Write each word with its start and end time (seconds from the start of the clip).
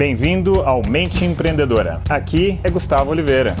Bem-vindo 0.00 0.62
ao 0.62 0.80
Mente 0.80 1.26
Empreendedora. 1.26 2.00
Aqui 2.08 2.58
é 2.64 2.70
Gustavo 2.70 3.10
Oliveira. 3.10 3.54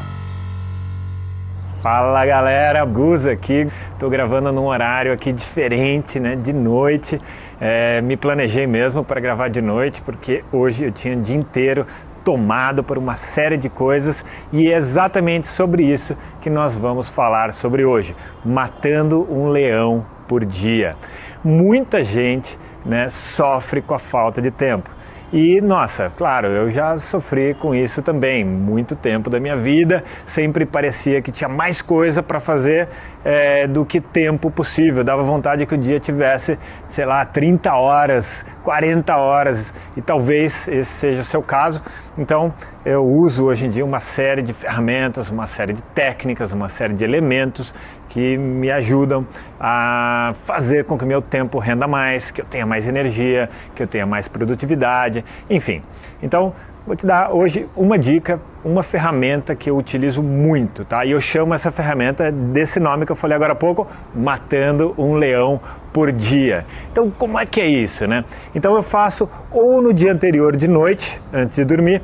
Fala 1.82 2.24
galera, 2.24 2.82
Gus 2.86 3.26
aqui. 3.26 3.68
Tô 3.98 4.08
gravando 4.08 4.50
num 4.50 4.64
horário 4.64 5.12
aqui 5.12 5.34
diferente, 5.34 6.18
né? 6.18 6.36
De 6.36 6.54
noite. 6.54 7.20
É, 7.60 8.00
me 8.00 8.16
planejei 8.16 8.66
mesmo 8.66 9.04
para 9.04 9.20
gravar 9.20 9.48
de 9.48 9.60
noite 9.60 10.00
porque 10.00 10.42
hoje 10.50 10.84
eu 10.84 10.90
tinha 10.90 11.14
o 11.14 11.20
dia 11.20 11.36
inteiro 11.36 11.86
tomado 12.24 12.82
por 12.82 12.96
uma 12.96 13.16
série 13.16 13.58
de 13.58 13.68
coisas 13.68 14.24
e 14.50 14.72
é 14.72 14.76
exatamente 14.78 15.46
sobre 15.46 15.82
isso 15.82 16.16
que 16.40 16.48
nós 16.48 16.74
vamos 16.74 17.10
falar 17.10 17.52
sobre 17.52 17.84
hoje. 17.84 18.16
Matando 18.42 19.30
um 19.30 19.50
leão 19.50 20.06
por 20.26 20.42
dia. 20.46 20.96
Muita 21.44 22.02
gente 22.02 22.58
né, 22.82 23.10
sofre 23.10 23.82
com 23.82 23.92
a 23.92 23.98
falta 23.98 24.40
de 24.40 24.50
tempo. 24.50 24.88
E 25.32 25.60
nossa, 25.60 26.10
claro, 26.16 26.48
eu 26.48 26.72
já 26.72 26.98
sofri 26.98 27.54
com 27.54 27.72
isso 27.72 28.02
também. 28.02 28.44
Muito 28.44 28.96
tempo 28.96 29.30
da 29.30 29.38
minha 29.38 29.56
vida, 29.56 30.02
sempre 30.26 30.66
parecia 30.66 31.22
que 31.22 31.30
tinha 31.30 31.48
mais 31.48 31.80
coisa 31.80 32.20
para 32.20 32.40
fazer 32.40 32.88
é, 33.24 33.64
do 33.68 33.86
que 33.86 34.00
tempo 34.00 34.50
possível. 34.50 35.04
Dava 35.04 35.22
vontade 35.22 35.64
que 35.66 35.74
o 35.76 35.78
dia 35.78 36.00
tivesse, 36.00 36.58
sei 36.88 37.04
lá, 37.06 37.24
30 37.24 37.72
horas, 37.72 38.44
40 38.64 39.16
horas, 39.16 39.72
e 39.96 40.02
talvez 40.02 40.66
esse 40.66 40.90
seja 40.94 41.20
o 41.20 41.24
seu 41.24 41.42
caso. 41.42 41.80
Então, 42.20 42.52
eu 42.84 43.02
uso 43.02 43.46
hoje 43.46 43.64
em 43.64 43.70
dia 43.70 43.82
uma 43.82 43.98
série 43.98 44.42
de 44.42 44.52
ferramentas, 44.52 45.30
uma 45.30 45.46
série 45.46 45.72
de 45.72 45.80
técnicas, 45.80 46.52
uma 46.52 46.68
série 46.68 46.92
de 46.92 47.02
elementos 47.02 47.72
que 48.10 48.36
me 48.36 48.70
ajudam 48.70 49.26
a 49.58 50.34
fazer 50.44 50.84
com 50.84 50.98
que 50.98 51.06
meu 51.06 51.22
tempo 51.22 51.58
renda 51.58 51.88
mais, 51.88 52.30
que 52.30 52.42
eu 52.42 52.44
tenha 52.44 52.66
mais 52.66 52.86
energia, 52.86 53.48
que 53.74 53.82
eu 53.82 53.86
tenha 53.86 54.04
mais 54.04 54.28
produtividade, 54.28 55.24
enfim. 55.48 55.82
Então, 56.22 56.52
vou 56.86 56.96
te 56.96 57.06
dar 57.06 57.30
hoje 57.30 57.68
uma 57.76 57.98
dica, 57.98 58.40
uma 58.64 58.82
ferramenta 58.82 59.54
que 59.54 59.70
eu 59.70 59.76
utilizo 59.76 60.22
muito, 60.22 60.84
tá? 60.84 61.04
E 61.04 61.10
eu 61.10 61.20
chamo 61.20 61.54
essa 61.54 61.70
ferramenta 61.70 62.32
desse 62.32 62.80
nome 62.80 63.06
que 63.06 63.12
eu 63.12 63.16
falei 63.16 63.36
agora 63.36 63.52
há 63.52 63.56
pouco, 63.56 63.86
matando 64.14 64.94
um 64.98 65.14
leão 65.14 65.60
por 65.92 66.10
dia. 66.10 66.66
Então, 66.90 67.10
como 67.10 67.38
é 67.38 67.46
que 67.46 67.60
é 67.60 67.66
isso, 67.66 68.06
né? 68.06 68.24
Então 68.54 68.74
eu 68.74 68.82
faço 68.82 69.28
ou 69.50 69.82
no 69.82 69.92
dia 69.92 70.12
anterior 70.12 70.56
de 70.56 70.68
noite, 70.68 71.20
antes 71.32 71.54
de 71.54 71.64
dormir, 71.64 72.02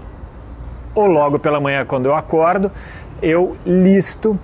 ou 0.94 1.06
logo 1.06 1.38
pela 1.38 1.60
manhã 1.60 1.84
quando 1.84 2.06
eu 2.06 2.14
acordo, 2.14 2.70
eu 3.22 3.56
listo 3.64 4.38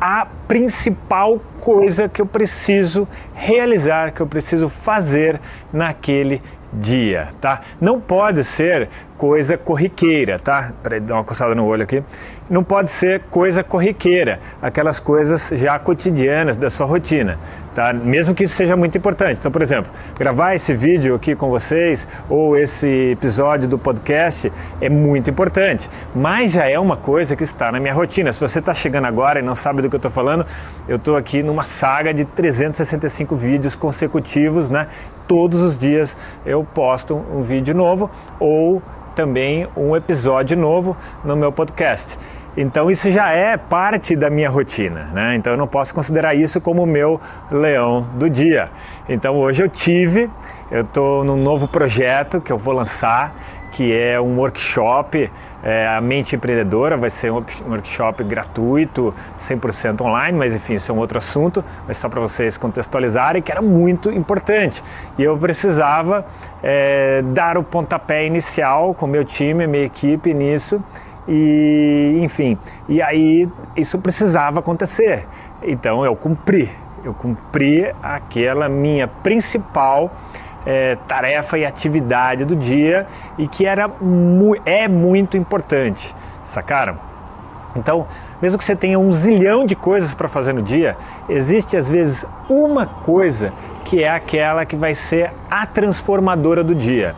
a 0.00 0.26
principal 0.46 1.40
coisa 1.60 2.08
que 2.08 2.20
eu 2.20 2.26
preciso 2.26 3.08
realizar, 3.34 4.12
que 4.12 4.20
eu 4.20 4.26
preciso 4.26 4.68
fazer 4.68 5.40
naquele 5.72 6.42
dia, 6.74 7.28
tá? 7.40 7.60
Não 7.80 8.00
pode 8.00 8.44
ser 8.44 8.88
coisa 9.16 9.56
corriqueira, 9.56 10.38
tá? 10.38 10.72
Peraí, 10.82 11.00
dar 11.00 11.14
uma 11.14 11.24
coçada 11.24 11.54
no 11.54 11.64
olho 11.64 11.84
aqui. 11.84 12.02
Não 12.50 12.62
pode 12.62 12.90
ser 12.90 13.22
coisa 13.30 13.62
corriqueira, 13.62 14.40
aquelas 14.60 15.00
coisas 15.00 15.50
já 15.54 15.78
cotidianas 15.78 16.56
da 16.56 16.68
sua 16.68 16.84
rotina, 16.84 17.38
tá? 17.74 17.92
Mesmo 17.92 18.34
que 18.34 18.44
isso 18.44 18.54
seja 18.54 18.76
muito 18.76 18.98
importante. 18.98 19.38
Então, 19.38 19.50
por 19.50 19.62
exemplo, 19.62 19.90
gravar 20.18 20.54
esse 20.54 20.74
vídeo 20.74 21.14
aqui 21.14 21.34
com 21.34 21.48
vocês 21.48 22.06
ou 22.28 22.56
esse 22.58 23.12
episódio 23.12 23.66
do 23.68 23.78
podcast 23.78 24.52
é 24.80 24.88
muito 24.90 25.30
importante, 25.30 25.88
mas 26.14 26.52
já 26.52 26.68
é 26.68 26.78
uma 26.78 26.96
coisa 26.96 27.34
que 27.34 27.44
está 27.44 27.72
na 27.72 27.80
minha 27.80 27.94
rotina. 27.94 28.32
Se 28.32 28.40
você 28.40 28.58
está 28.58 28.74
chegando 28.74 29.06
agora 29.06 29.38
e 29.38 29.42
não 29.42 29.54
sabe 29.54 29.80
do 29.80 29.88
que 29.88 29.94
eu 29.94 29.98
estou 29.98 30.10
falando, 30.10 30.44
eu 30.86 30.96
estou 30.96 31.16
aqui 31.16 31.42
numa 31.42 31.64
saga 31.64 32.12
de 32.12 32.24
365 32.24 33.34
vídeos 33.36 33.74
consecutivos, 33.74 34.68
né? 34.68 34.88
Todos 35.26 35.60
os 35.62 35.78
dias 35.78 36.14
eu 36.44 36.63
posto 36.64 37.14
um 37.14 37.42
vídeo 37.42 37.74
novo 37.74 38.10
ou 38.38 38.82
também 39.14 39.68
um 39.76 39.94
episódio 39.94 40.56
novo 40.56 40.96
no 41.24 41.36
meu 41.36 41.52
podcast. 41.52 42.18
Então 42.56 42.88
isso 42.88 43.10
já 43.10 43.30
é 43.30 43.56
parte 43.56 44.14
da 44.14 44.30
minha 44.30 44.48
rotina, 44.48 45.10
né? 45.12 45.34
Então 45.34 45.52
eu 45.52 45.56
não 45.56 45.66
posso 45.66 45.92
considerar 45.92 46.34
isso 46.34 46.60
como 46.60 46.84
o 46.84 46.86
meu 46.86 47.20
leão 47.50 48.08
do 48.14 48.30
dia. 48.30 48.70
Então 49.08 49.34
hoje 49.36 49.62
eu 49.62 49.68
tive, 49.68 50.30
eu 50.70 50.82
estou 50.82 51.24
num 51.24 51.36
novo 51.36 51.66
projeto 51.66 52.40
que 52.40 52.52
eu 52.52 52.58
vou 52.58 52.72
lançar, 52.72 53.34
que 53.72 53.92
é 53.92 54.20
um 54.20 54.38
workshop, 54.38 55.28
é, 55.60 55.88
a 55.88 56.00
Mente 56.00 56.36
Empreendedora, 56.36 56.96
vai 56.96 57.10
ser 57.10 57.32
um 57.32 57.42
workshop 57.68 58.22
gratuito, 58.22 59.12
100% 59.40 60.00
online, 60.02 60.38
mas 60.38 60.54
enfim, 60.54 60.74
isso 60.74 60.92
é 60.92 60.94
um 60.94 60.98
outro 60.98 61.18
assunto, 61.18 61.64
mas 61.88 61.98
só 61.98 62.08
para 62.08 62.20
vocês 62.20 62.56
contextualizarem, 62.56 63.42
que 63.42 63.50
era 63.50 63.60
muito 63.60 64.12
importante. 64.12 64.80
E 65.18 65.24
eu 65.24 65.36
precisava 65.36 66.24
é, 66.62 67.20
dar 67.32 67.58
o 67.58 67.64
pontapé 67.64 68.24
inicial 68.24 68.94
com 68.94 69.08
meu 69.08 69.24
time, 69.24 69.66
minha 69.66 69.84
equipe 69.84 70.32
nisso, 70.32 70.80
e 71.26 72.20
enfim, 72.22 72.58
e 72.88 73.00
aí 73.02 73.48
isso 73.76 73.98
precisava 73.98 74.60
acontecer. 74.60 75.26
Então 75.62 76.04
eu 76.04 76.14
cumpri, 76.14 76.70
eu 77.04 77.14
cumpri 77.14 77.92
aquela 78.02 78.68
minha 78.68 79.08
principal 79.08 80.12
é, 80.66 80.96
tarefa 81.08 81.58
e 81.58 81.64
atividade 81.64 82.44
do 82.44 82.56
dia 82.56 83.06
e 83.38 83.46
que 83.46 83.66
era 83.66 83.88
mu 83.88 84.56
é 84.64 84.88
muito 84.88 85.36
importante, 85.36 86.14
sacaram? 86.44 86.98
Então, 87.76 88.06
mesmo 88.40 88.58
que 88.58 88.64
você 88.64 88.76
tenha 88.76 88.98
um 88.98 89.10
zilhão 89.10 89.66
de 89.66 89.74
coisas 89.74 90.14
para 90.14 90.28
fazer 90.28 90.52
no 90.52 90.62
dia, 90.62 90.96
existe 91.28 91.76
às 91.76 91.88
vezes 91.88 92.24
uma 92.48 92.86
coisa 92.86 93.52
que 93.84 94.02
é 94.02 94.08
aquela 94.08 94.64
que 94.64 94.76
vai 94.76 94.94
ser 94.94 95.30
a 95.50 95.66
transformadora 95.66 96.62
do 96.62 96.74
dia. 96.74 97.14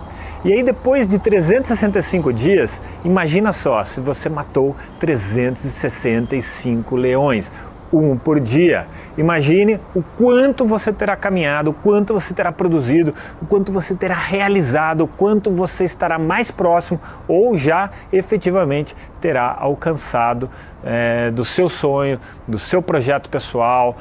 E 0.46 0.52
aí, 0.52 0.62
depois 0.62 1.08
de 1.08 1.18
365 1.18 2.32
dias, 2.32 2.80
imagina 3.04 3.52
só 3.52 3.82
se 3.82 3.98
você 3.98 4.28
matou 4.28 4.76
365 5.00 6.94
leões 6.94 7.50
um 7.92 8.16
por 8.16 8.38
dia. 8.38 8.86
Imagine 9.18 9.80
o 9.92 10.04
quanto 10.16 10.64
você 10.64 10.92
terá 10.92 11.16
caminhado, 11.16 11.70
o 11.70 11.74
quanto 11.74 12.14
você 12.14 12.32
terá 12.32 12.52
produzido, 12.52 13.12
o 13.42 13.46
quanto 13.46 13.72
você 13.72 13.96
terá 13.96 14.14
realizado, 14.14 15.00
o 15.00 15.08
quanto 15.08 15.50
você 15.50 15.82
estará 15.82 16.16
mais 16.16 16.48
próximo 16.48 17.00
ou 17.26 17.58
já 17.58 17.90
efetivamente 18.12 18.94
terá 19.20 19.52
alcançado 19.58 20.48
é, 20.84 21.32
do 21.32 21.44
seu 21.44 21.68
sonho, 21.68 22.20
do 22.46 22.60
seu 22.60 22.80
projeto 22.80 23.28
pessoal, 23.28 23.96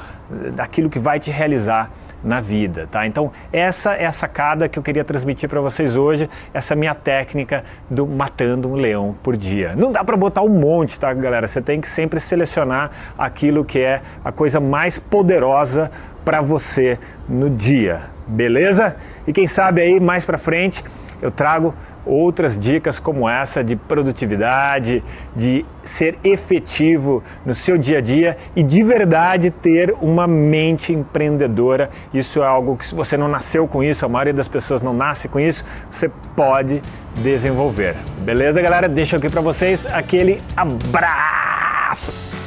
daquilo 0.54 0.88
que 0.88 1.00
vai 1.00 1.18
te 1.18 1.32
realizar 1.32 1.90
na 2.26 2.40
vida, 2.40 2.88
tá? 2.90 3.06
Então, 3.06 3.30
essa 3.52 3.92
é 3.94 4.04
a 4.04 4.10
sacada 4.10 4.68
que 4.68 4.76
eu 4.76 4.82
queria 4.82 5.04
transmitir 5.04 5.48
para 5.48 5.60
vocês 5.60 5.94
hoje, 5.94 6.28
essa 6.52 6.74
minha 6.74 6.94
técnica 6.94 7.62
do 7.88 8.04
matando 8.04 8.68
um 8.68 8.74
leão 8.74 9.14
por 9.22 9.36
dia. 9.36 9.74
Não 9.76 9.92
dá 9.92 10.04
para 10.04 10.16
botar 10.16 10.42
um 10.42 10.48
monte, 10.48 10.98
tá, 10.98 11.14
galera? 11.14 11.46
Você 11.46 11.62
tem 11.62 11.80
que 11.80 11.88
sempre 11.88 12.18
selecionar 12.18 12.90
aquilo 13.16 13.64
que 13.64 13.78
é 13.78 14.02
a 14.24 14.32
coisa 14.32 14.58
mais 14.58 14.98
poderosa 14.98 15.90
para 16.24 16.40
você 16.40 16.98
no 17.28 17.48
dia, 17.48 18.00
beleza? 18.26 18.96
E 19.24 19.32
quem 19.32 19.46
sabe 19.46 19.80
aí 19.80 20.00
mais 20.00 20.24
para 20.24 20.36
frente 20.36 20.82
eu 21.20 21.30
trago 21.30 21.74
outras 22.06 22.56
dicas 22.58 23.00
como 23.00 23.28
essa 23.28 23.64
de 23.64 23.74
produtividade, 23.74 25.02
de 25.34 25.66
ser 25.82 26.16
efetivo 26.22 27.22
no 27.44 27.54
seu 27.54 27.76
dia 27.76 27.98
a 27.98 28.00
dia 28.00 28.36
e 28.54 28.62
de 28.62 28.82
verdade 28.82 29.50
ter 29.50 29.92
uma 30.00 30.26
mente 30.26 30.92
empreendedora. 30.92 31.90
Isso 32.14 32.42
é 32.42 32.46
algo 32.46 32.76
que 32.76 32.86
se 32.86 32.94
você 32.94 33.16
não 33.16 33.28
nasceu 33.28 33.66
com 33.66 33.82
isso, 33.82 34.06
a 34.06 34.08
maioria 34.08 34.34
das 34.34 34.48
pessoas 34.48 34.80
não 34.80 34.94
nasce 34.94 35.28
com 35.28 35.40
isso, 35.40 35.64
você 35.90 36.08
pode 36.36 36.80
desenvolver. 37.16 37.96
Beleza, 38.20 38.62
galera? 38.62 38.88
Deixo 38.88 39.16
aqui 39.16 39.28
para 39.28 39.40
vocês 39.40 39.84
aquele 39.86 40.40
abraço. 40.56 42.12